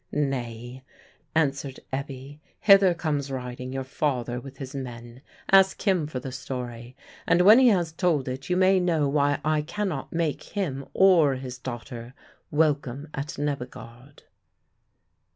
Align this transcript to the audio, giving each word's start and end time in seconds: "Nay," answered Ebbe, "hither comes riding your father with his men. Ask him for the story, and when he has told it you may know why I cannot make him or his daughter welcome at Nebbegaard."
"Nay," 0.11 0.81
answered 1.35 1.79
Ebbe, 1.93 2.39
"hither 2.59 2.95
comes 2.95 3.29
riding 3.29 3.71
your 3.71 3.83
father 3.83 4.39
with 4.39 4.57
his 4.57 4.73
men. 4.73 5.21
Ask 5.51 5.79
him 5.87 6.07
for 6.07 6.19
the 6.19 6.31
story, 6.31 6.95
and 7.27 7.41
when 7.43 7.59
he 7.59 7.67
has 7.67 7.91
told 7.91 8.27
it 8.27 8.49
you 8.49 8.57
may 8.57 8.79
know 8.79 9.07
why 9.07 9.39
I 9.45 9.61
cannot 9.61 10.11
make 10.11 10.41
him 10.41 10.87
or 10.95 11.35
his 11.35 11.59
daughter 11.59 12.15
welcome 12.49 13.09
at 13.13 13.37
Nebbegaard." 13.37 14.23